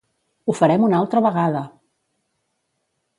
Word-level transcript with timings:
Ho 0.45 0.55
farem 0.59 0.85
una 0.87 0.97
altra 1.01 1.21
vegada! 1.27 1.61